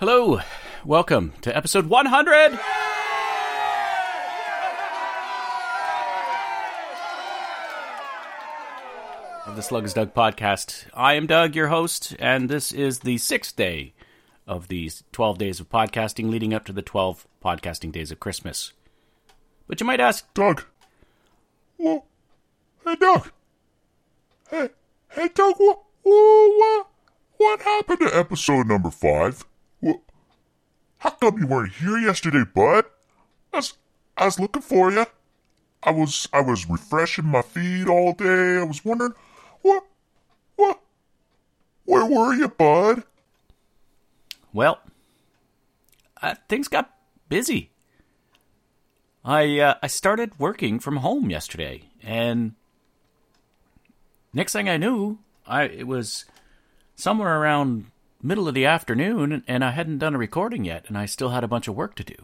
Hello, 0.00 0.38
welcome 0.84 1.32
to 1.40 1.56
episode 1.56 1.86
100. 1.86 2.56
Of 9.44 9.56
the 9.56 9.60
Slug 9.60 9.84
is 9.84 9.94
Doug 9.94 10.14
podcast. 10.14 10.86
I 10.94 11.14
am 11.14 11.26
Doug, 11.26 11.56
your 11.56 11.66
host, 11.66 12.14
and 12.20 12.48
this 12.48 12.70
is 12.70 13.00
the 13.00 13.18
sixth 13.18 13.56
day 13.56 13.92
of 14.46 14.68
these 14.68 15.02
12 15.10 15.36
days 15.36 15.58
of 15.58 15.68
podcasting 15.68 16.30
leading 16.30 16.54
up 16.54 16.64
to 16.66 16.72
the 16.72 16.80
12 16.80 17.26
podcasting 17.44 17.90
days 17.90 18.12
of 18.12 18.20
Christmas. 18.20 18.72
But 19.66 19.80
you 19.80 19.86
might 19.88 19.98
ask, 19.98 20.32
Doug. 20.32 20.62
Well, 21.76 22.06
hey, 22.84 22.94
Doug. 22.94 23.32
Hey, 24.48 24.68
hey, 25.08 25.28
Doug. 25.34 25.56
What, 25.56 25.82
what, 26.04 26.86
what 27.36 27.62
happened 27.62 27.98
to 27.98 28.16
episode 28.16 28.68
number 28.68 28.92
five? 28.92 29.44
How 30.98 31.10
come 31.10 31.38
you 31.38 31.46
weren't 31.46 31.74
here 31.74 31.98
yesterday, 31.98 32.44
bud? 32.44 32.84
I 33.52 33.56
was, 33.58 33.74
I 34.16 34.24
was 34.24 34.40
looking 34.40 34.62
for 34.62 34.90
you. 34.90 35.06
I 35.82 35.90
was, 35.90 36.28
I 36.32 36.40
was 36.40 36.68
refreshing 36.68 37.26
my 37.26 37.42
feed 37.42 37.88
all 37.88 38.12
day. 38.12 38.58
I 38.58 38.64
was 38.64 38.84
wondering, 38.84 39.14
what, 39.62 39.84
what, 40.56 40.80
where 41.84 42.04
were 42.04 42.34
you, 42.34 42.48
bud? 42.48 43.04
well, 44.52 44.80
uh, 46.22 46.34
things 46.48 46.68
got 46.68 46.90
busy. 47.28 47.70
I 49.24 49.58
uh, 49.60 49.74
I 49.82 49.86
started 49.86 50.38
working 50.38 50.78
from 50.78 50.96
home 50.96 51.30
yesterday, 51.30 51.82
and 52.02 52.54
next 54.32 54.52
thing 54.52 54.68
I 54.68 54.76
knew, 54.76 55.18
I 55.46 55.64
it 55.64 55.86
was 55.86 56.24
somewhere 56.96 57.40
around 57.40 57.86
middle 58.22 58.48
of 58.48 58.54
the 58.54 58.66
afternoon, 58.66 59.42
and 59.46 59.64
I 59.64 59.70
hadn't 59.70 59.98
done 59.98 60.14
a 60.14 60.18
recording 60.18 60.64
yet, 60.64 60.84
and 60.88 60.98
I 60.98 61.06
still 61.06 61.30
had 61.30 61.44
a 61.44 61.48
bunch 61.48 61.68
of 61.68 61.76
work 61.76 61.94
to 61.96 62.04
do. 62.04 62.16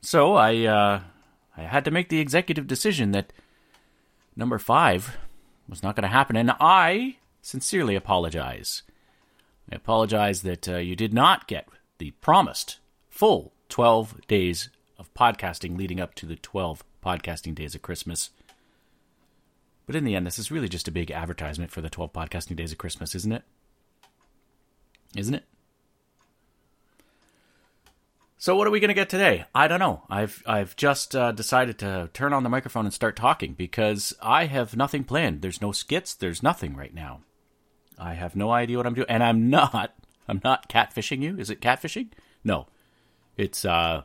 So 0.00 0.34
I 0.34 0.64
uh, 0.64 1.00
I 1.56 1.62
had 1.62 1.84
to 1.84 1.90
make 1.90 2.08
the 2.08 2.20
executive 2.20 2.66
decision 2.66 3.12
that 3.12 3.32
number 4.36 4.58
five 4.58 5.16
was 5.68 5.82
not 5.82 5.96
going 5.96 6.02
to 6.02 6.08
happen, 6.08 6.36
and 6.36 6.52
I 6.60 7.16
sincerely 7.42 7.96
apologize. 7.96 8.82
I 9.70 9.74
apologize 9.76 10.42
that 10.42 10.68
uh, 10.68 10.76
you 10.76 10.94
did 10.94 11.12
not 11.12 11.48
get 11.48 11.68
the 11.98 12.12
promised 12.20 12.78
full 13.08 13.52
12 13.68 14.26
days 14.28 14.68
of 14.98 15.12
podcasting 15.14 15.76
leading 15.76 16.00
up 16.00 16.14
to 16.14 16.26
the 16.26 16.36
12 16.36 16.84
podcasting 17.04 17.54
days 17.54 17.74
of 17.74 17.82
Christmas. 17.82 18.30
But 19.86 19.96
in 19.96 20.04
the 20.04 20.14
end, 20.14 20.26
this 20.26 20.38
is 20.38 20.50
really 20.50 20.68
just 20.68 20.88
a 20.88 20.92
big 20.92 21.10
advertisement 21.10 21.70
for 21.70 21.80
the 21.80 21.90
12 21.90 22.12
podcasting 22.12 22.56
days 22.56 22.72
of 22.72 22.78
Christmas, 22.78 23.14
isn't 23.14 23.32
it? 23.32 23.42
Isn't 25.18 25.34
it? 25.34 25.44
So 28.38 28.54
what 28.54 28.66
are 28.66 28.70
we 28.70 28.80
going 28.80 28.88
to 28.88 28.94
get 28.94 29.08
today? 29.08 29.46
I 29.54 29.66
don't 29.66 29.80
know. 29.80 30.02
I've 30.10 30.42
I've 30.46 30.76
just 30.76 31.16
uh, 31.16 31.32
decided 31.32 31.78
to 31.78 32.10
turn 32.12 32.32
on 32.32 32.42
the 32.42 32.48
microphone 32.48 32.84
and 32.84 32.92
start 32.92 33.16
talking 33.16 33.54
because 33.54 34.14
I 34.22 34.44
have 34.44 34.76
nothing 34.76 35.04
planned. 35.04 35.40
There's 35.40 35.62
no 35.62 35.72
skits. 35.72 36.14
There's 36.14 36.42
nothing 36.42 36.76
right 36.76 36.94
now. 36.94 37.20
I 37.98 38.12
have 38.14 38.36
no 38.36 38.50
idea 38.50 38.76
what 38.76 38.86
I'm 38.86 38.94
doing, 38.94 39.08
and 39.08 39.22
I'm 39.22 39.48
not. 39.48 39.94
I'm 40.28 40.40
not 40.42 40.68
catfishing 40.68 41.22
you. 41.22 41.38
Is 41.38 41.50
it 41.50 41.60
catfishing? 41.60 42.08
No, 42.44 42.66
it's 43.36 43.64
uh, 43.64 44.02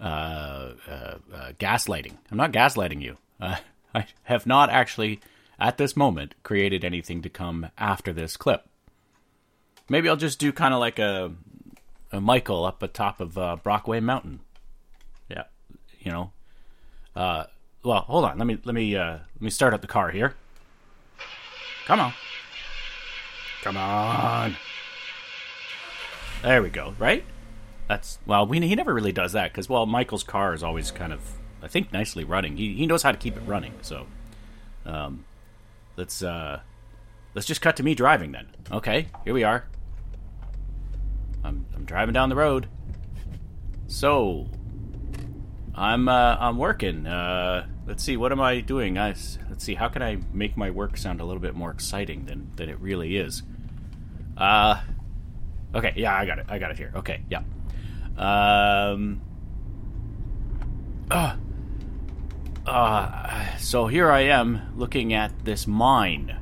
uh, 0.00 0.04
uh, 0.04 1.14
uh 1.32 1.52
gaslighting. 1.58 2.16
I'm 2.30 2.38
not 2.38 2.52
gaslighting 2.52 3.02
you. 3.02 3.16
Uh, 3.40 3.56
I 3.94 4.06
have 4.24 4.46
not 4.46 4.70
actually, 4.70 5.20
at 5.58 5.78
this 5.78 5.96
moment, 5.96 6.34
created 6.42 6.84
anything 6.84 7.22
to 7.22 7.28
come 7.28 7.68
after 7.76 8.12
this 8.12 8.36
clip. 8.36 8.69
Maybe 9.90 10.08
I'll 10.08 10.16
just 10.16 10.38
do 10.38 10.52
kind 10.52 10.72
of 10.72 10.78
like 10.78 11.00
a, 11.00 11.32
a 12.12 12.20
Michael 12.20 12.64
up 12.64 12.80
atop 12.80 13.20
of 13.20 13.36
uh, 13.36 13.56
Brockway 13.60 13.98
Mountain. 13.98 14.38
Yeah, 15.28 15.44
you 15.98 16.12
know. 16.12 16.30
Uh, 17.16 17.44
well, 17.82 18.02
hold 18.02 18.24
on. 18.24 18.38
Let 18.38 18.46
me 18.46 18.56
let 18.64 18.74
me 18.74 18.94
uh, 18.94 19.14
let 19.14 19.42
me 19.42 19.50
start 19.50 19.74
up 19.74 19.80
the 19.80 19.88
car 19.88 20.12
here. 20.12 20.34
Come 21.86 21.98
on. 21.98 22.12
Come 23.62 23.76
on. 23.76 24.56
There 26.42 26.62
we 26.62 26.70
go. 26.70 26.94
Right? 26.96 27.24
That's 27.88 28.20
well. 28.24 28.46
We, 28.46 28.60
he 28.60 28.76
never 28.76 28.94
really 28.94 29.10
does 29.10 29.32
that 29.32 29.50
because 29.50 29.68
well, 29.68 29.86
Michael's 29.86 30.22
car 30.22 30.54
is 30.54 30.62
always 30.62 30.92
kind 30.92 31.12
of, 31.12 31.20
I 31.64 31.66
think, 31.66 31.92
nicely 31.92 32.22
running. 32.22 32.56
He 32.58 32.74
he 32.74 32.86
knows 32.86 33.02
how 33.02 33.10
to 33.10 33.18
keep 33.18 33.36
it 33.36 33.42
running. 33.44 33.74
So, 33.82 34.06
um, 34.86 35.24
let's 35.96 36.22
uh, 36.22 36.60
let's 37.34 37.48
just 37.48 37.60
cut 37.60 37.74
to 37.78 37.82
me 37.82 37.96
driving 37.96 38.30
then. 38.30 38.46
Okay, 38.70 39.08
here 39.24 39.34
we 39.34 39.42
are. 39.42 39.64
I'm 41.50 41.66
I'm 41.74 41.84
driving 41.84 42.12
down 42.12 42.28
the 42.28 42.36
road. 42.36 42.68
So, 43.88 44.46
I'm 45.74 46.08
uh, 46.08 46.36
I'm 46.38 46.56
working. 46.56 47.06
Uh, 47.06 47.66
let's 47.86 48.04
see, 48.04 48.16
what 48.16 48.30
am 48.30 48.40
I 48.40 48.60
doing? 48.60 48.96
I, 48.96 49.08
let's 49.48 49.64
see, 49.64 49.74
how 49.74 49.88
can 49.88 50.00
I 50.00 50.18
make 50.32 50.56
my 50.56 50.70
work 50.70 50.96
sound 50.96 51.20
a 51.20 51.24
little 51.24 51.40
bit 51.40 51.54
more 51.54 51.70
exciting 51.70 52.26
than 52.26 52.52
than 52.54 52.68
it 52.68 52.78
really 52.80 53.16
is? 53.16 53.42
Uh, 54.36 54.80
okay, 55.74 55.92
yeah, 55.96 56.14
I 56.14 56.24
got 56.24 56.38
it. 56.38 56.46
I 56.48 56.58
got 56.58 56.70
it 56.70 56.78
here. 56.78 56.92
Okay, 56.94 57.22
yeah. 57.28 57.42
Um. 58.16 59.20
Uh, 61.10 61.36
uh, 62.64 63.56
so 63.56 63.88
here 63.88 64.12
I 64.12 64.20
am 64.20 64.72
looking 64.76 65.12
at 65.12 65.44
this 65.44 65.66
mine. 65.66 66.36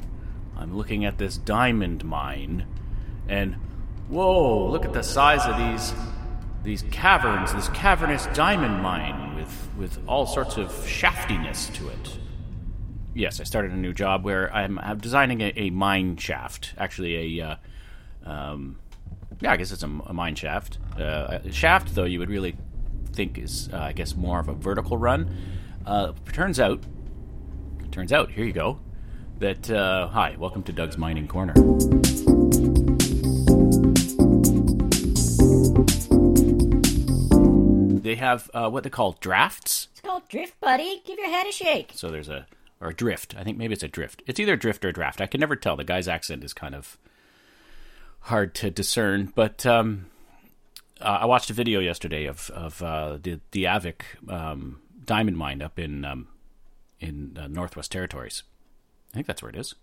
I'm 0.58 0.76
looking 0.76 1.06
at 1.06 1.16
this 1.16 1.38
diamond 1.38 2.04
mine, 2.04 2.66
and 3.26 3.56
whoa! 4.08 4.68
Look 4.70 4.84
at 4.84 4.92
the 4.92 5.02
size 5.02 5.44
of 5.44 5.56
these 5.56 5.92
these 6.62 6.82
caverns. 6.90 7.52
This 7.54 7.68
cavernous 7.70 8.26
diamond 8.34 8.82
mine 8.82 9.36
with 9.36 9.68
with 9.78 9.98
all 10.08 10.26
sorts 10.26 10.56
of 10.56 10.70
shaftiness 10.86 11.72
to 11.74 11.88
it. 11.88 12.18
Yes, 13.14 13.40
I 13.40 13.44
started 13.44 13.72
a 13.72 13.76
new 13.76 13.92
job 13.92 14.24
where 14.24 14.54
I'm, 14.54 14.78
I'm 14.78 14.98
designing 14.98 15.40
a, 15.40 15.52
a, 15.56 15.70
mine 15.70 16.18
shaft. 16.18 16.74
Actually, 16.78 17.40
a 17.40 17.44
uh, 17.44 17.56
um, 18.24 18.78
yeah, 19.40 19.52
I 19.52 19.56
guess 19.56 19.72
it's 19.72 19.82
a, 19.82 19.86
a 20.06 20.12
mine 20.12 20.34
shaft. 20.34 20.78
Uh, 20.98 21.38
a 21.44 21.52
shaft, 21.52 21.94
though, 21.94 22.04
you 22.04 22.18
would 22.18 22.30
really 22.30 22.56
think 23.12 23.38
is, 23.38 23.68
uh, 23.72 23.78
I 23.78 23.92
guess, 23.92 24.14
more 24.14 24.40
of 24.40 24.48
a 24.48 24.54
vertical 24.54 24.98
run. 24.98 25.34
Uh, 25.86 26.12
turns 26.32 26.60
out, 26.60 26.82
turns 27.90 28.12
out, 28.12 28.30
here 28.30 28.44
you 28.44 28.52
go. 28.52 28.80
That 29.38 29.70
uh, 29.70 30.08
hi, 30.08 30.36
welcome 30.38 30.62
to 30.64 30.72
Doug's 30.72 30.98
Mining 30.98 31.28
Corner. 31.28 31.54
Have 38.18 38.50
uh, 38.52 38.68
what 38.70 38.84
they 38.84 38.90
call 38.90 39.12
drafts. 39.20 39.88
It's 39.92 40.00
called 40.00 40.28
drift, 40.28 40.60
buddy. 40.60 41.02
Give 41.04 41.18
your 41.18 41.30
head 41.30 41.46
a 41.46 41.52
shake. 41.52 41.92
So 41.94 42.10
there's 42.10 42.28
a 42.28 42.46
or 42.80 42.90
a 42.90 42.94
drift. 42.94 43.34
I 43.36 43.44
think 43.44 43.58
maybe 43.58 43.74
it's 43.74 43.82
a 43.82 43.88
drift. 43.88 44.22
It's 44.26 44.38
either 44.38 44.52
a 44.52 44.58
drift 44.58 44.84
or 44.84 44.88
a 44.88 44.92
draft. 44.92 45.20
I 45.20 45.26
can 45.26 45.40
never 45.40 45.56
tell. 45.56 45.76
The 45.76 45.84
guy's 45.84 46.08
accent 46.08 46.44
is 46.44 46.52
kind 46.52 46.74
of 46.74 46.98
hard 48.20 48.54
to 48.56 48.70
discern. 48.70 49.32
But 49.34 49.64
um, 49.66 50.06
uh, 51.00 51.18
I 51.22 51.24
watched 51.26 51.50
a 51.50 51.54
video 51.54 51.80
yesterday 51.80 52.26
of 52.26 52.50
of 52.50 52.82
uh, 52.82 53.18
the 53.22 53.40
Diavik 53.52 54.02
um, 54.28 54.80
diamond 55.04 55.36
mine 55.36 55.62
up 55.62 55.78
in 55.78 56.04
um, 56.04 56.28
in 57.00 57.36
uh, 57.40 57.46
Northwest 57.46 57.92
Territories. 57.92 58.42
I 59.12 59.14
think 59.14 59.26
that's 59.26 59.42
where 59.42 59.50
it 59.50 59.56
is. 59.56 59.74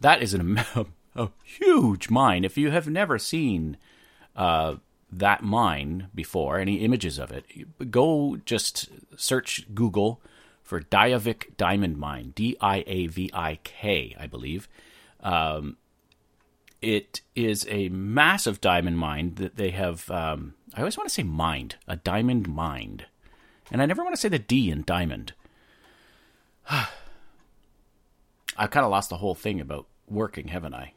That 0.00 0.22
is 0.22 0.34
an, 0.34 0.58
a, 0.74 0.86
a 1.14 1.30
huge 1.42 2.10
mine. 2.10 2.44
If 2.44 2.58
you 2.58 2.70
have 2.70 2.88
never 2.88 3.18
seen 3.18 3.76
uh, 4.34 4.76
that 5.10 5.42
mine 5.42 6.08
before, 6.14 6.58
any 6.58 6.76
images 6.76 7.18
of 7.18 7.30
it, 7.30 7.90
go 7.90 8.38
just 8.44 8.88
search 9.16 9.66
Google 9.74 10.20
for 10.62 10.80
Diavik 10.80 11.56
Diamond 11.56 11.96
Mine, 11.96 12.32
D 12.34 12.56
I 12.60 12.84
A 12.86 13.06
V 13.06 13.30
I 13.32 13.58
K, 13.62 14.16
I 14.18 14.26
believe. 14.26 14.68
Um, 15.20 15.76
it 16.82 17.20
is 17.34 17.66
a 17.70 17.88
massive 17.88 18.60
diamond 18.60 18.98
mine 18.98 19.34
that 19.36 19.56
they 19.56 19.70
have. 19.70 20.10
Um, 20.10 20.54
I 20.74 20.80
always 20.80 20.96
want 20.96 21.08
to 21.08 21.14
say 21.14 21.22
mined, 21.22 21.76
a 21.88 21.96
diamond 21.96 22.48
mined, 22.48 23.06
and 23.70 23.80
I 23.80 23.86
never 23.86 24.02
want 24.02 24.14
to 24.14 24.20
say 24.20 24.28
the 24.28 24.38
D 24.38 24.70
in 24.70 24.82
diamond. 24.84 25.32
I've 26.68 28.70
kind 28.70 28.84
of 28.84 28.90
lost 28.90 29.10
the 29.10 29.18
whole 29.18 29.34
thing 29.34 29.60
about 29.60 29.86
working, 30.08 30.48
haven't 30.48 30.74
I? 30.74 30.92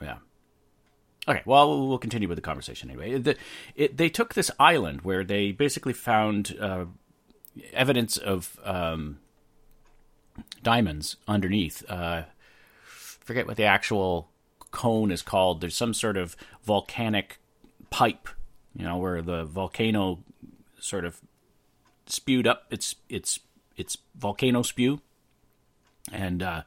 Yeah. 0.00 0.18
Okay, 1.28 1.42
well, 1.44 1.86
we'll 1.86 1.98
continue 1.98 2.28
with 2.28 2.36
the 2.36 2.42
conversation 2.42 2.90
anyway. 2.90 3.18
The, 3.18 3.36
it, 3.76 3.96
they 3.96 4.08
took 4.08 4.34
this 4.34 4.50
island 4.58 5.02
where 5.02 5.22
they 5.22 5.52
basically 5.52 5.92
found 5.92 6.56
uh, 6.60 6.86
evidence 7.72 8.16
of 8.16 8.58
um, 8.64 9.20
diamonds 10.62 11.16
underneath. 11.28 11.88
Uh, 11.88 12.24
forget 12.84 13.46
what 13.46 13.56
the 13.56 13.64
actual 13.64 14.30
cone 14.72 15.12
is 15.12 15.22
called. 15.22 15.60
There's 15.60 15.76
some 15.76 15.94
sort 15.94 16.16
of 16.16 16.34
volcanic 16.64 17.38
pipe, 17.90 18.28
you 18.74 18.84
know, 18.84 18.96
where 18.96 19.22
the 19.22 19.44
volcano 19.44 20.24
sort 20.80 21.04
of 21.04 21.20
spewed 22.06 22.48
up 22.48 22.66
its 22.70 22.96
its 23.08 23.38
its 23.76 23.96
volcano 24.16 24.62
spew, 24.62 25.00
and 26.10 26.42
uh, 26.42 26.62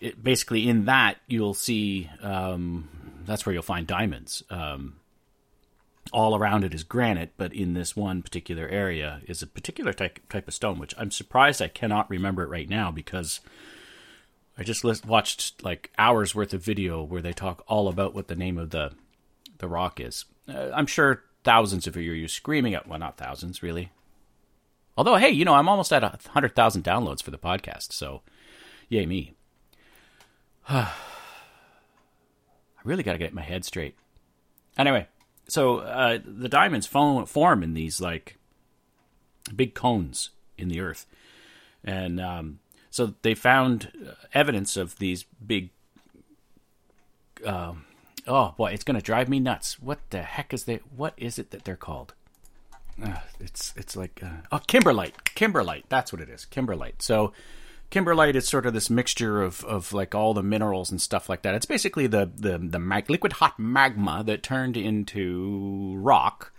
it, 0.00 0.22
basically 0.22 0.68
in 0.68 0.84
that 0.84 1.16
you'll 1.26 1.54
see 1.54 2.08
um, 2.22 2.88
that's 3.26 3.44
where 3.46 3.52
you'll 3.52 3.62
find 3.62 3.86
diamonds. 3.86 4.42
Um, 4.50 4.96
all 6.12 6.36
around 6.36 6.64
it 6.64 6.74
is 6.74 6.84
granite, 6.84 7.32
but 7.36 7.52
in 7.52 7.74
this 7.74 7.96
one 7.96 8.22
particular 8.22 8.68
area 8.68 9.20
is 9.26 9.42
a 9.42 9.46
particular 9.46 9.92
type 9.92 10.20
type 10.28 10.48
of 10.48 10.54
stone, 10.54 10.78
which 10.78 10.94
I'm 10.98 11.10
surprised 11.10 11.62
I 11.62 11.68
cannot 11.68 12.10
remember 12.10 12.42
it 12.42 12.48
right 12.48 12.68
now 12.68 12.90
because 12.90 13.40
I 14.58 14.62
just 14.62 14.84
list, 14.84 15.06
watched 15.06 15.62
like 15.64 15.90
hours 15.98 16.34
worth 16.34 16.54
of 16.54 16.62
video 16.62 17.02
where 17.02 17.22
they 17.22 17.32
talk 17.32 17.64
all 17.66 17.88
about 17.88 18.14
what 18.14 18.28
the 18.28 18.36
name 18.36 18.58
of 18.58 18.70
the 18.70 18.92
the 19.58 19.68
rock 19.68 20.00
is. 20.00 20.26
Uh, 20.48 20.70
I'm 20.74 20.86
sure 20.86 21.22
thousands 21.42 21.86
of 21.86 21.96
you 21.96 22.24
are 22.24 22.28
screaming 22.28 22.74
at 22.74 22.86
well, 22.86 22.98
not 22.98 23.16
thousands 23.16 23.62
really. 23.62 23.90
Although, 24.96 25.16
hey, 25.16 25.30
you 25.30 25.44
know, 25.44 25.54
I'm 25.54 25.68
almost 25.68 25.92
at 25.92 26.02
hundred 26.26 26.54
thousand 26.54 26.84
downloads 26.84 27.22
for 27.22 27.30
the 27.30 27.38
podcast, 27.38 27.92
so 27.92 28.22
yay 28.88 29.06
me. 29.06 29.34
Really 32.84 33.02
got 33.02 33.12
to 33.12 33.18
get 33.18 33.34
my 33.34 33.42
head 33.42 33.64
straight. 33.64 33.96
Anyway, 34.76 35.08
so 35.48 35.78
uh, 35.78 36.18
the 36.24 36.48
diamonds 36.48 36.86
form, 36.86 37.26
form 37.26 37.62
in 37.62 37.74
these 37.74 38.00
like 38.00 38.36
big 39.54 39.74
cones 39.74 40.30
in 40.58 40.68
the 40.68 40.80
earth, 40.80 41.06
and 41.82 42.20
um, 42.20 42.60
so 42.90 43.14
they 43.22 43.34
found 43.34 43.90
evidence 44.32 44.76
of 44.76 44.98
these 44.98 45.24
big. 45.44 45.70
Uh, 47.44 47.74
oh 48.26 48.54
boy, 48.56 48.72
it's 48.72 48.84
going 48.84 48.98
to 48.98 49.02
drive 49.02 49.28
me 49.28 49.40
nuts. 49.40 49.80
What 49.80 49.98
the 50.10 50.22
heck 50.22 50.52
is 50.52 50.64
they? 50.64 50.76
What 50.94 51.14
is 51.16 51.38
it 51.38 51.50
that 51.50 51.64
they're 51.64 51.76
called? 51.76 52.14
Uh, 53.02 53.18
it's 53.40 53.74
it's 53.76 53.96
like 53.96 54.20
uh, 54.22 54.42
oh 54.52 54.58
kimberlite, 54.58 55.14
kimberlite. 55.34 55.84
That's 55.88 56.12
what 56.12 56.22
it 56.22 56.28
is, 56.28 56.46
kimberlite. 56.50 57.00
So 57.02 57.32
kimberlite 57.94 58.34
is 58.34 58.48
sort 58.48 58.66
of 58.66 58.74
this 58.74 58.90
mixture 58.90 59.40
of, 59.40 59.64
of 59.64 59.92
like 59.92 60.14
all 60.14 60.34
the 60.34 60.42
minerals 60.42 60.90
and 60.90 61.00
stuff 61.00 61.28
like 61.28 61.42
that. 61.42 61.54
It's 61.54 61.66
basically 61.66 62.08
the 62.08 62.30
the 62.34 62.58
the 62.58 62.80
mag- 62.80 63.08
liquid 63.08 63.34
hot 63.34 63.58
magma 63.58 64.24
that 64.26 64.42
turned 64.42 64.76
into 64.76 65.94
rock. 65.96 66.52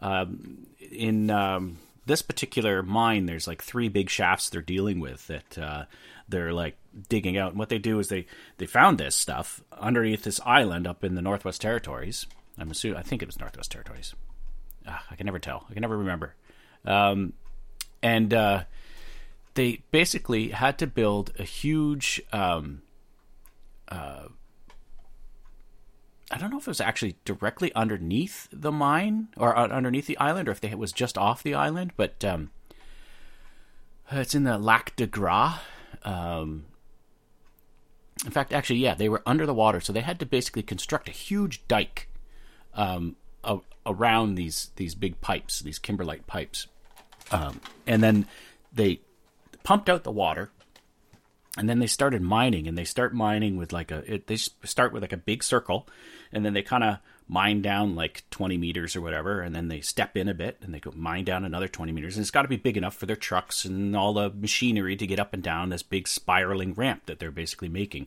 Um, 0.00 0.66
in 0.78 1.30
um, 1.30 1.78
this 2.04 2.20
particular 2.20 2.82
mine, 2.82 3.24
there's 3.26 3.48
like 3.48 3.62
three 3.62 3.88
big 3.88 4.10
shafts 4.10 4.50
they're 4.50 4.60
dealing 4.60 5.00
with 5.00 5.26
that 5.28 5.58
uh, 5.58 5.84
they're 6.28 6.52
like 6.52 6.76
digging 7.08 7.38
out. 7.38 7.50
And 7.50 7.58
what 7.58 7.70
they 7.70 7.78
do 7.78 7.98
is 7.98 8.08
they 8.08 8.26
they 8.58 8.66
found 8.66 8.98
this 8.98 9.16
stuff 9.16 9.62
underneath 9.72 10.22
this 10.22 10.40
island 10.44 10.86
up 10.86 11.02
in 11.02 11.14
the 11.14 11.22
Northwest 11.22 11.62
Territories. 11.62 12.26
I'm 12.58 12.70
assuming 12.70 12.98
I 12.98 13.02
think 13.02 13.22
it 13.22 13.28
was 13.28 13.40
Northwest 13.40 13.72
Territories. 13.72 14.14
Ah, 14.86 15.02
I 15.10 15.16
can 15.16 15.24
never 15.24 15.38
tell. 15.38 15.66
I 15.70 15.72
can 15.72 15.80
never 15.80 15.96
remember. 15.96 16.34
Um, 16.84 17.32
and 18.02 18.34
uh, 18.34 18.64
they 19.54 19.82
basically 19.90 20.48
had 20.48 20.78
to 20.78 20.86
build 20.86 21.32
a 21.38 21.44
huge. 21.44 22.20
Um, 22.32 22.82
uh, 23.88 24.28
I 26.30 26.38
don't 26.38 26.50
know 26.50 26.58
if 26.58 26.66
it 26.66 26.70
was 26.70 26.80
actually 26.80 27.16
directly 27.24 27.72
underneath 27.74 28.48
the 28.52 28.72
mine 28.72 29.28
or 29.36 29.56
underneath 29.56 30.06
the 30.06 30.18
island, 30.18 30.48
or 30.48 30.52
if 30.52 30.60
they, 30.60 30.70
it 30.70 30.78
was 30.78 30.92
just 30.92 31.16
off 31.16 31.42
the 31.42 31.54
island. 31.54 31.92
But 31.96 32.24
um, 32.24 32.50
it's 34.10 34.34
in 34.34 34.44
the 34.44 34.58
Lac 34.58 34.96
de 34.96 35.06
Gras. 35.06 35.60
Um, 36.02 36.66
in 38.24 38.30
fact, 38.30 38.52
actually, 38.52 38.78
yeah, 38.80 38.94
they 38.94 39.08
were 39.08 39.22
under 39.26 39.46
the 39.46 39.54
water, 39.54 39.80
so 39.80 39.92
they 39.92 40.00
had 40.00 40.18
to 40.20 40.26
basically 40.26 40.62
construct 40.62 41.08
a 41.08 41.12
huge 41.12 41.66
dike 41.68 42.08
um, 42.74 43.16
a, 43.44 43.58
around 43.86 44.34
these 44.34 44.70
these 44.76 44.94
big 44.94 45.20
pipes, 45.20 45.60
these 45.60 45.78
kimberlite 45.78 46.26
pipes, 46.26 46.66
um, 47.30 47.60
and 47.86 48.02
then 48.02 48.26
they 48.72 49.00
pumped 49.64 49.88
out 49.88 50.04
the 50.04 50.12
water 50.12 50.50
and 51.56 51.68
then 51.68 51.78
they 51.78 51.86
started 51.86 52.22
mining 52.22 52.68
and 52.68 52.76
they 52.78 52.84
start 52.84 53.14
mining 53.14 53.56
with 53.56 53.72
like 53.72 53.90
a 53.90 54.12
it, 54.12 54.26
they 54.28 54.36
start 54.36 54.92
with 54.92 55.02
like 55.02 55.12
a 55.12 55.16
big 55.16 55.42
circle 55.42 55.88
and 56.32 56.44
then 56.44 56.52
they 56.52 56.62
kind 56.62 56.84
of 56.84 56.98
mine 57.26 57.62
down 57.62 57.94
like 57.94 58.22
20 58.30 58.58
meters 58.58 58.94
or 58.94 59.00
whatever 59.00 59.40
and 59.40 59.54
then 59.54 59.68
they 59.68 59.80
step 59.80 60.16
in 60.16 60.28
a 60.28 60.34
bit 60.34 60.58
and 60.60 60.74
they 60.74 60.80
go 60.80 60.92
mine 60.94 61.24
down 61.24 61.44
another 61.44 61.68
20 61.68 61.90
meters 61.90 62.16
and 62.16 62.22
it's 62.22 62.30
got 62.30 62.42
to 62.42 62.48
be 62.48 62.56
big 62.56 62.76
enough 62.76 62.94
for 62.94 63.06
their 63.06 63.16
trucks 63.16 63.64
and 63.64 63.96
all 63.96 64.12
the 64.12 64.30
machinery 64.30 64.94
to 64.96 65.06
get 65.06 65.18
up 65.18 65.32
and 65.32 65.42
down 65.42 65.70
this 65.70 65.82
big 65.82 66.06
spiraling 66.06 66.74
ramp 66.74 67.06
that 67.06 67.18
they're 67.18 67.30
basically 67.30 67.68
making. 67.68 68.06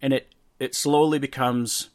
And 0.00 0.14
it 0.14 0.32
it 0.58 0.74
slowly 0.74 1.18
becomes 1.18 1.90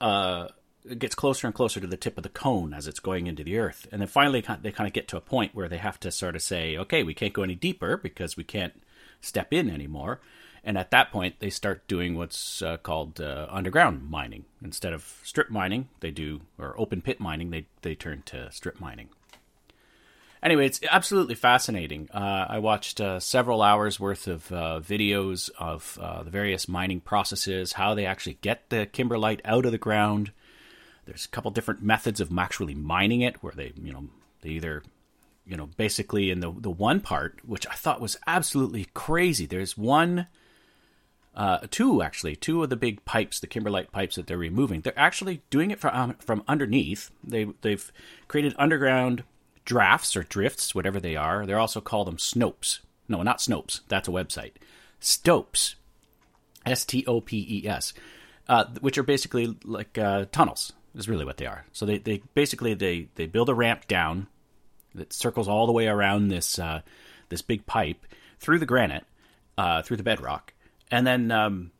uh 0.00 0.48
it 0.88 0.98
gets 0.98 1.14
closer 1.14 1.46
and 1.46 1.54
closer 1.54 1.80
to 1.80 1.86
the 1.86 1.96
tip 1.96 2.16
of 2.16 2.22
the 2.22 2.28
cone 2.28 2.72
as 2.72 2.86
it's 2.86 3.00
going 3.00 3.26
into 3.26 3.44
the 3.44 3.58
earth 3.58 3.86
and 3.92 4.00
then 4.00 4.08
finally 4.08 4.44
they 4.62 4.72
kind 4.72 4.86
of 4.86 4.92
get 4.92 5.08
to 5.08 5.16
a 5.16 5.20
point 5.20 5.54
where 5.54 5.68
they 5.68 5.78
have 5.78 6.00
to 6.00 6.10
sort 6.10 6.36
of 6.36 6.42
say 6.42 6.76
okay 6.76 7.02
we 7.02 7.14
can't 7.14 7.34
go 7.34 7.42
any 7.42 7.54
deeper 7.54 7.96
because 7.96 8.36
we 8.36 8.44
can't 8.44 8.74
step 9.20 9.52
in 9.52 9.70
anymore. 9.70 10.20
And 10.62 10.76
at 10.76 10.90
that 10.90 11.10
point, 11.10 11.36
they 11.38 11.50
start 11.50 11.88
doing 11.88 12.16
what's 12.16 12.60
uh, 12.60 12.76
called 12.78 13.20
uh, 13.20 13.46
underground 13.50 14.10
mining. 14.10 14.44
Instead 14.62 14.92
of 14.92 15.20
strip 15.24 15.50
mining, 15.50 15.88
they 16.00 16.10
do, 16.10 16.42
or 16.58 16.78
open 16.78 17.00
pit 17.00 17.18
mining, 17.18 17.50
they, 17.50 17.66
they 17.80 17.94
turn 17.94 18.22
to 18.26 18.50
strip 18.52 18.78
mining. 18.78 19.08
Anyway, 20.42 20.66
it's 20.66 20.80
absolutely 20.90 21.34
fascinating. 21.34 22.08
Uh, 22.12 22.46
I 22.48 22.58
watched 22.58 23.00
uh, 23.00 23.20
several 23.20 23.62
hours 23.62 24.00
worth 24.00 24.26
of 24.26 24.50
uh, 24.52 24.80
videos 24.82 25.50
of 25.58 25.98
uh, 26.00 26.22
the 26.22 26.30
various 26.30 26.68
mining 26.68 27.00
processes, 27.00 27.74
how 27.74 27.94
they 27.94 28.06
actually 28.06 28.38
get 28.40 28.68
the 28.70 28.86
kimberlite 28.86 29.40
out 29.44 29.66
of 29.66 29.72
the 29.72 29.78
ground. 29.78 30.32
There's 31.10 31.26
a 31.26 31.28
couple 31.28 31.50
different 31.50 31.82
methods 31.82 32.20
of 32.20 32.36
actually 32.38 32.74
mining 32.74 33.20
it, 33.20 33.42
where 33.42 33.52
they, 33.52 33.72
you 33.76 33.92
know, 33.92 34.04
they 34.42 34.50
either 34.50 34.82
you 35.50 35.56
know, 35.56 35.66
basically 35.76 36.30
in 36.30 36.38
the 36.38 36.52
the 36.56 36.70
one 36.70 37.00
part, 37.00 37.40
which 37.44 37.66
I 37.66 37.74
thought 37.74 38.00
was 38.00 38.16
absolutely 38.26 38.86
crazy. 38.94 39.46
There's 39.46 39.76
one, 39.76 40.28
uh, 41.34 41.58
two 41.70 42.02
actually, 42.02 42.36
two 42.36 42.62
of 42.62 42.70
the 42.70 42.76
big 42.76 43.04
pipes, 43.04 43.40
the 43.40 43.48
kimberlite 43.48 43.90
pipes 43.90 44.14
that 44.14 44.28
they're 44.28 44.38
removing. 44.38 44.80
They're 44.80 44.98
actually 44.98 45.42
doing 45.50 45.72
it 45.72 45.80
from 45.80 45.94
um, 45.94 46.14
from 46.20 46.44
underneath. 46.46 47.10
They 47.24 47.48
they've 47.62 47.92
created 48.28 48.54
underground 48.58 49.24
drafts 49.64 50.16
or 50.16 50.22
drifts, 50.22 50.72
whatever 50.72 51.00
they 51.00 51.16
are. 51.16 51.44
They're 51.44 51.58
also 51.58 51.80
call 51.80 52.04
them 52.04 52.16
snopes. 52.16 52.78
No, 53.08 53.24
not 53.24 53.38
snopes. 53.38 53.80
That's 53.88 54.06
a 54.06 54.12
website. 54.12 54.52
Stopes, 55.00 55.74
S 56.64 56.84
T 56.84 57.04
O 57.06 57.20
P 57.20 57.44
E 57.48 57.68
S, 57.68 57.92
uh, 58.48 58.66
which 58.80 58.98
are 58.98 59.02
basically 59.02 59.56
like 59.64 59.98
uh, 59.98 60.26
tunnels. 60.30 60.72
Is 60.94 61.08
really 61.08 61.24
what 61.24 61.36
they 61.36 61.46
are. 61.46 61.64
So 61.72 61.86
they, 61.86 61.98
they 61.98 62.22
basically 62.34 62.74
they 62.74 63.08
they 63.14 63.26
build 63.26 63.48
a 63.48 63.54
ramp 63.54 63.86
down 63.86 64.26
that 64.94 65.12
circles 65.12 65.48
all 65.48 65.66
the 65.66 65.72
way 65.72 65.86
around 65.86 66.28
this 66.28 66.58
uh, 66.58 66.80
this 67.28 67.42
big 67.42 67.64
pipe 67.66 68.06
through 68.40 68.58
the 68.58 68.66
granite, 68.66 69.04
uh, 69.56 69.82
through 69.82 69.98
the 69.98 70.02
bedrock, 70.02 70.52
and 70.90 71.06
then 71.06 71.30
um, 71.30 71.70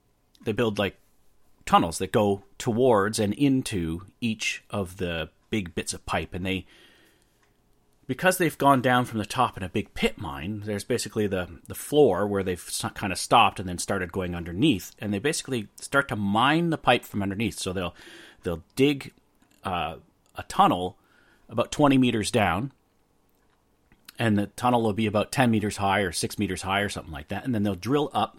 they 0.45 0.53
build 0.53 0.79
like 0.79 0.97
tunnels 1.67 1.99
that 1.99 2.13
go 2.13 2.45
towards 2.59 3.19
and 3.19 3.35
into 3.35 4.03
each 4.21 4.63
of 4.71 4.99
the 4.99 5.29
big 5.51 5.75
bits 5.75 5.93
of 5.93 6.07
pipe, 6.07 6.33
and 6.33 6.47
they 6.47 6.67
because 8.11 8.39
they've 8.39 8.59
gone 8.59 8.81
down 8.81 9.05
from 9.05 9.21
the 9.21 9.25
top 9.25 9.57
in 9.57 9.63
a 9.63 9.69
big 9.69 9.95
pit 9.95 10.19
mine, 10.19 10.63
there's 10.65 10.83
basically 10.83 11.29
the, 11.29 11.47
the 11.69 11.77
floor 11.77 12.27
where 12.27 12.43
they've 12.43 12.69
kind 12.95 13.13
of 13.13 13.19
stopped 13.21 13.61
and 13.61 13.69
then 13.69 13.79
started 13.79 14.11
going 14.11 14.35
underneath, 14.35 14.97
and 14.99 15.15
they 15.15 15.21
basically 15.21 15.69
start 15.81 16.09
to 16.09 16.17
mine 16.17 16.71
the 16.71 16.77
pipe 16.77 17.05
from 17.05 17.23
underneath. 17.23 17.61
So 17.61 17.73
they'll 17.73 17.95
they'll 18.43 18.63
dig 18.77 19.13
uh, 19.65 19.97
a 20.37 20.43
tunnel 20.45 20.97
about 21.49 21.73
20 21.73 21.99
meters 21.99 22.31
down, 22.31 22.73
and 24.21 24.37
the 24.37 24.47
tunnel 24.49 24.83
will 24.83 24.93
be 24.93 25.07
about 25.07 25.33
10 25.33 25.51
meters 25.51 25.79
high 25.79 26.01
or 26.01 26.13
6 26.13 26.39
meters 26.39 26.63
high 26.63 26.81
or 26.81 26.89
something 26.89 27.13
like 27.13 27.29
that 27.29 27.45
and 27.45 27.53
then 27.53 27.65
they'll 27.65 27.75
drill 27.75 28.11
up 28.13 28.39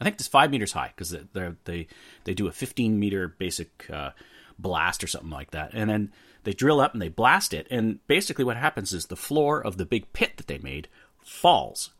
i 0.00 0.04
think 0.04 0.16
it's 0.16 0.26
5 0.26 0.50
meters 0.50 0.72
high 0.72 0.92
because 0.94 1.10
they 1.32 1.52
they 1.64 1.86
they 2.24 2.34
do 2.34 2.48
a 2.48 2.52
15 2.52 2.98
meter 2.98 3.28
basic 3.28 3.88
uh, 3.90 4.10
blast 4.58 5.02
or 5.02 5.06
something 5.06 5.30
like 5.30 5.52
that 5.52 5.70
and 5.72 5.88
then 5.88 6.12
they 6.44 6.52
drill 6.52 6.80
up 6.80 6.92
and 6.92 7.00
they 7.00 7.08
blast 7.08 7.54
it 7.54 7.66
and 7.70 8.04
basically 8.06 8.44
what 8.44 8.56
happens 8.56 8.92
is 8.92 9.06
the 9.06 9.16
floor 9.16 9.64
of 9.64 9.78
the 9.78 9.86
big 9.86 10.12
pit 10.12 10.36
that 10.36 10.48
they 10.48 10.58
made 10.58 10.88
falls 11.24 11.90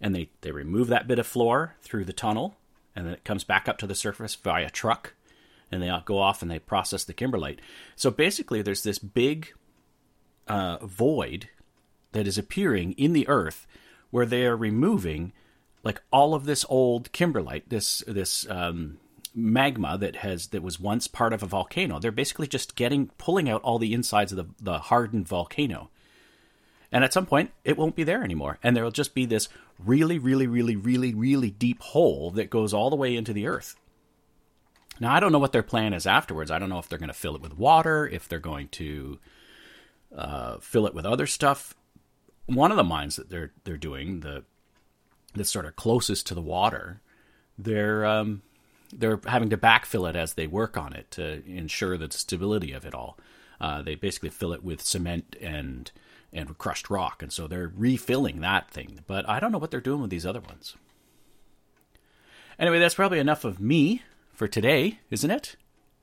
and 0.00 0.14
they, 0.14 0.28
they 0.42 0.50
remove 0.50 0.88
that 0.88 1.08
bit 1.08 1.18
of 1.18 1.26
floor 1.26 1.74
through 1.82 2.04
the 2.04 2.12
tunnel 2.12 2.56
and 2.94 3.06
then 3.06 3.12
it 3.12 3.24
comes 3.24 3.42
back 3.42 3.68
up 3.68 3.78
to 3.78 3.86
the 3.86 3.94
surface 3.94 4.36
via 4.36 4.70
truck 4.70 5.14
and 5.70 5.82
they 5.82 5.90
go 6.04 6.18
off 6.18 6.42
and 6.42 6.50
they 6.50 6.58
process 6.58 7.04
the 7.04 7.14
kimberlite 7.14 7.58
so 7.96 8.10
basically 8.10 8.62
there's 8.62 8.82
this 8.82 8.98
big 8.98 9.52
uh, 10.48 10.78
void 10.82 11.48
that 12.12 12.26
is 12.26 12.38
appearing 12.38 12.92
in 12.92 13.12
the 13.12 13.26
earth 13.28 13.66
where 14.10 14.26
they 14.26 14.46
are 14.46 14.56
removing 14.56 15.32
like 15.84 16.00
all 16.10 16.34
of 16.34 16.46
this 16.46 16.64
old 16.68 17.12
kimberlite, 17.12 17.64
this 17.68 18.02
this 18.06 18.48
um, 18.50 18.98
magma 19.34 19.98
that 19.98 20.16
has 20.16 20.48
that 20.48 20.62
was 20.62 20.80
once 20.80 21.06
part 21.06 21.32
of 21.32 21.42
a 21.42 21.46
volcano. 21.46 21.98
They're 21.98 22.10
basically 22.10 22.46
just 22.46 22.74
getting 22.74 23.10
pulling 23.18 23.48
out 23.48 23.62
all 23.62 23.78
the 23.78 23.92
insides 23.92 24.32
of 24.32 24.38
the, 24.38 24.46
the 24.60 24.78
hardened 24.78 25.28
volcano. 25.28 25.90
And 26.90 27.02
at 27.02 27.12
some 27.12 27.26
point, 27.26 27.50
it 27.64 27.76
won't 27.76 27.96
be 27.96 28.04
there 28.04 28.22
anymore, 28.22 28.58
and 28.62 28.76
there'll 28.76 28.92
just 28.92 29.14
be 29.14 29.26
this 29.26 29.48
really, 29.84 30.18
really, 30.18 30.46
really, 30.46 30.76
really, 30.76 31.12
really 31.12 31.50
deep 31.50 31.80
hole 31.80 32.30
that 32.32 32.50
goes 32.50 32.72
all 32.72 32.88
the 32.88 32.96
way 32.96 33.16
into 33.16 33.32
the 33.32 33.48
earth. 33.48 33.74
Now, 35.00 35.12
I 35.12 35.20
don't 35.20 35.32
know 35.32 35.38
what 35.38 35.52
their 35.52 35.62
plan 35.62 35.92
is 35.92 36.06
afterwards. 36.06 36.50
I 36.50 36.58
don't 36.58 36.68
know 36.68 36.78
if 36.78 36.88
they're 36.88 36.98
going 36.98 37.08
to 37.08 37.14
fill 37.14 37.34
it 37.34 37.42
with 37.42 37.58
water, 37.58 38.06
if 38.06 38.28
they're 38.28 38.38
going 38.38 38.68
to 38.68 39.18
uh, 40.16 40.58
fill 40.58 40.86
it 40.86 40.94
with 40.94 41.04
other 41.04 41.26
stuff 41.26 41.74
one 42.46 42.70
of 42.70 42.76
the 42.76 42.84
mines 42.84 43.16
that 43.16 43.30
they're 43.30 43.52
they're 43.64 43.76
doing 43.76 44.20
the 44.20 44.44
that's 45.34 45.50
sort 45.50 45.66
of 45.66 45.76
closest 45.76 46.26
to 46.28 46.34
the 46.34 46.40
water, 46.40 47.00
they're 47.58 48.04
um, 48.04 48.42
they're 48.92 49.20
having 49.26 49.50
to 49.50 49.56
backfill 49.56 50.08
it 50.08 50.16
as 50.16 50.34
they 50.34 50.46
work 50.46 50.76
on 50.76 50.92
it 50.92 51.10
to 51.12 51.44
ensure 51.46 51.96
the 51.96 52.10
stability 52.10 52.72
of 52.72 52.84
it 52.84 52.94
all. 52.94 53.18
Uh, 53.60 53.82
they 53.82 53.94
basically 53.94 54.28
fill 54.30 54.52
it 54.52 54.62
with 54.62 54.82
cement 54.82 55.36
and 55.40 55.90
and 56.32 56.58
crushed 56.58 56.90
rock, 56.90 57.22
and 57.22 57.32
so 57.32 57.46
they're 57.46 57.72
refilling 57.74 58.40
that 58.40 58.70
thing. 58.70 59.00
But 59.06 59.28
I 59.28 59.40
don't 59.40 59.52
know 59.52 59.58
what 59.58 59.70
they're 59.70 59.80
doing 59.80 60.02
with 60.02 60.10
these 60.10 60.26
other 60.26 60.40
ones. 60.40 60.76
Anyway, 62.58 62.78
that's 62.78 62.94
probably 62.94 63.18
enough 63.18 63.44
of 63.44 63.60
me 63.60 64.02
for 64.34 64.48
today, 64.48 64.98
isn't 65.10 65.30
it? 65.30 65.56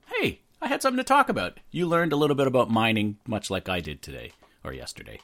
Hey, 0.06 0.40
I 0.62 0.68
had 0.68 0.82
something 0.82 0.98
to 0.98 1.04
talk 1.04 1.30
about. 1.30 1.60
You 1.70 1.86
learned 1.88 2.14
a 2.14 2.16
little 2.16 2.36
bit 2.36 2.48
about 2.48 2.70
mining, 2.70 3.18
much 3.28 3.50
like 3.50 3.70
I 3.70 3.80
did 3.80 4.02
today 4.02 4.32
or 4.64 4.74
yesterday. 4.74 5.20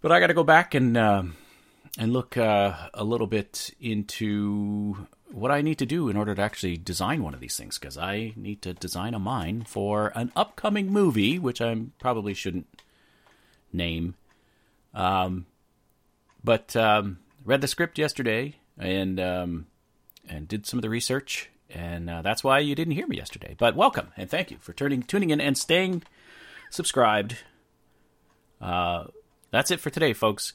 But 0.00 0.12
I 0.12 0.20
got 0.20 0.28
to 0.28 0.34
go 0.34 0.44
back 0.44 0.74
and 0.74 0.96
uh, 0.96 1.24
and 1.98 2.12
look 2.12 2.36
uh, 2.36 2.88
a 2.94 3.04
little 3.04 3.26
bit 3.26 3.70
into 3.80 5.08
what 5.30 5.50
I 5.50 5.60
need 5.60 5.78
to 5.78 5.86
do 5.86 6.08
in 6.08 6.16
order 6.16 6.34
to 6.34 6.42
actually 6.42 6.76
design 6.76 7.22
one 7.22 7.34
of 7.34 7.40
these 7.40 7.56
things 7.56 7.78
because 7.78 7.98
I 7.98 8.32
need 8.36 8.62
to 8.62 8.74
design 8.74 9.14
a 9.14 9.18
mine 9.18 9.64
for 9.64 10.12
an 10.14 10.32
upcoming 10.36 10.90
movie, 10.90 11.38
which 11.38 11.60
I 11.60 11.76
probably 11.98 12.34
shouldn't 12.34 12.66
name. 13.72 14.14
Um, 14.94 15.46
but 16.42 16.74
um, 16.76 17.18
read 17.44 17.60
the 17.60 17.68
script 17.68 17.98
yesterday 17.98 18.56
and 18.78 19.18
um, 19.20 19.66
and 20.28 20.46
did 20.48 20.66
some 20.66 20.78
of 20.78 20.82
the 20.82 20.90
research, 20.90 21.50
and 21.70 22.08
uh, 22.08 22.22
that's 22.22 22.44
why 22.44 22.58
you 22.58 22.74
didn't 22.74 22.94
hear 22.94 23.06
me 23.06 23.16
yesterday. 23.16 23.54
But 23.58 23.76
welcome 23.76 24.08
and 24.16 24.28
thank 24.30 24.50
you 24.50 24.58
for 24.60 24.72
turning 24.72 25.02
tuning 25.02 25.30
in 25.30 25.40
and 25.40 25.56
staying 25.56 26.02
subscribed. 26.70 27.36
Uh, 28.60 29.04
that's 29.50 29.70
it 29.70 29.80
for 29.80 29.90
today, 29.90 30.12
folks. 30.12 30.52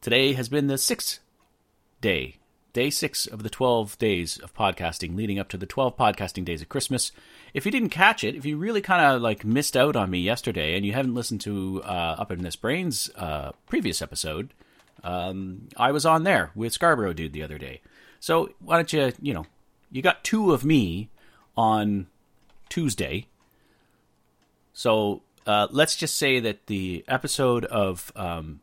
Today 0.00 0.32
has 0.32 0.48
been 0.48 0.66
the 0.66 0.78
sixth 0.78 1.20
day 2.00 2.38
day 2.72 2.88
six 2.90 3.26
of 3.26 3.42
the 3.42 3.50
12 3.50 3.98
days 3.98 4.38
of 4.38 4.54
podcasting 4.54 5.14
leading 5.14 5.38
up 5.38 5.48
to 5.48 5.58
the 5.58 5.66
12 5.66 5.96
podcasting 5.96 6.44
days 6.44 6.62
of 6.62 6.68
Christmas. 6.68 7.12
If 7.52 7.66
you 7.66 7.72
didn't 7.72 7.90
catch 7.90 8.24
it, 8.24 8.34
if 8.34 8.46
you 8.46 8.56
really 8.56 8.80
kind 8.80 9.04
of 9.04 9.20
like 9.20 9.44
missed 9.44 9.76
out 9.76 9.94
on 9.94 10.10
me 10.10 10.20
yesterday 10.20 10.74
and 10.74 10.86
you 10.86 10.92
haven't 10.92 11.14
listened 11.14 11.42
to 11.42 11.82
uh, 11.84 12.16
Up 12.18 12.32
in 12.32 12.42
This 12.42 12.56
Brain's 12.56 13.10
uh, 13.16 13.52
previous 13.66 14.00
episode, 14.00 14.54
um, 15.04 15.68
I 15.76 15.92
was 15.92 16.06
on 16.06 16.24
there 16.24 16.50
with 16.54 16.72
Scarborough 16.72 17.12
Dude 17.12 17.32
the 17.32 17.42
other 17.42 17.58
day. 17.58 17.80
So 18.20 18.50
why 18.60 18.76
don't 18.76 18.92
you, 18.92 19.12
you 19.20 19.34
know, 19.34 19.46
you 19.92 20.02
got 20.02 20.24
two 20.24 20.52
of 20.52 20.64
me 20.64 21.10
on 21.56 22.06
Tuesday. 22.68 23.26
So 24.72 25.22
uh, 25.46 25.68
let's 25.70 25.94
just 25.94 26.16
say 26.16 26.40
that 26.40 26.66
the 26.66 27.04
episode 27.06 27.66
of 27.66 28.10
um, 28.16 28.60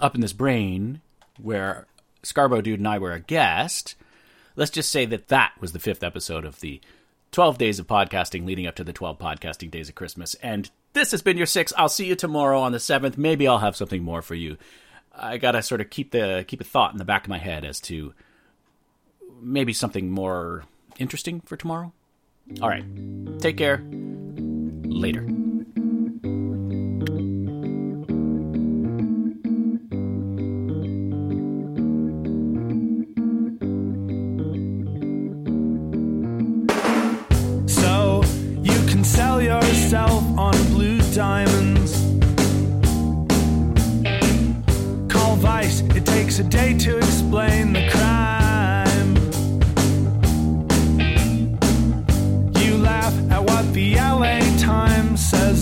Up 0.00 0.14
in 0.14 0.22
This 0.22 0.32
Brain, 0.32 1.02
where 1.40 1.86
Scarborough 2.22 2.62
Dude 2.62 2.80
and 2.80 2.88
I 2.88 2.98
were 2.98 3.12
a 3.12 3.20
guest, 3.20 3.94
let's 4.56 4.70
just 4.70 4.90
say 4.90 5.04
that 5.06 5.28
that 5.28 5.52
was 5.60 5.72
the 5.72 5.78
fifth 5.78 6.02
episode 6.02 6.46
of 6.46 6.60
the 6.60 6.80
12 7.32 7.58
days 7.58 7.78
of 7.78 7.86
podcasting 7.86 8.46
leading 8.46 8.66
up 8.66 8.74
to 8.76 8.84
the 8.84 8.92
12 8.92 9.18
podcasting 9.18 9.70
days 9.70 9.90
of 9.90 9.94
Christmas. 9.94 10.34
And 10.36 10.70
this 10.94 11.10
has 11.10 11.22
been 11.22 11.36
your 11.36 11.46
six. 11.46 11.72
I'll 11.76 11.88
see 11.90 12.06
you 12.06 12.16
tomorrow 12.16 12.60
on 12.60 12.72
the 12.72 12.78
7th. 12.78 13.16
Maybe 13.18 13.46
I'll 13.46 13.58
have 13.58 13.76
something 13.76 14.02
more 14.02 14.22
for 14.22 14.34
you. 14.34 14.56
I 15.14 15.36
got 15.36 15.52
to 15.52 15.62
sort 15.62 15.80
of 15.80 15.90
keep 15.90 16.12
the 16.12 16.44
keep 16.48 16.60
a 16.60 16.64
thought 16.64 16.92
in 16.92 16.98
the 16.98 17.04
back 17.04 17.24
of 17.24 17.28
my 17.28 17.38
head 17.38 17.64
as 17.64 17.80
to 17.82 18.14
maybe 19.40 19.72
something 19.72 20.10
more 20.10 20.64
interesting 20.98 21.40
for 21.40 21.56
tomorrow. 21.56 21.92
All 22.60 22.68
right. 22.68 22.84
Take 23.40 23.56
care. 23.56 23.78
Later. 24.84 25.26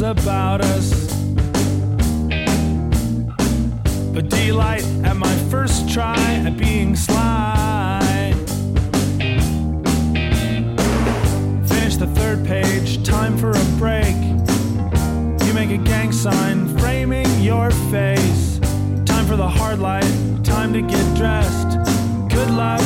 About 0.08 0.62
us. 0.62 1.12
But 4.14 4.30
delight 4.30 4.84
at 5.04 5.16
my 5.16 5.34
first 5.50 5.90
try 5.90 6.16
at 6.46 6.56
being 6.56 6.96
sly. 6.96 8.32
Finish 11.66 11.96
the 11.96 12.10
third 12.14 12.46
page, 12.46 13.02
time 13.04 13.36
for 13.36 13.50
a 13.50 13.64
break. 13.76 14.16
You 15.46 15.52
make 15.52 15.70
a 15.70 15.82
gang 15.84 16.10
sign 16.12 16.78
framing 16.78 17.28
your 17.42 17.70
face. 17.92 18.58
Time 19.04 19.26
for 19.26 19.36
the 19.36 19.48
hard 19.48 19.78
light, 19.78 20.10
time 20.42 20.72
to 20.72 20.80
get 20.80 21.16
dressed. 21.16 21.76
Good 22.30 22.50
luck, 22.50 22.80